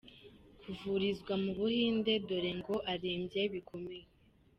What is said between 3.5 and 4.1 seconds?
bikomeye.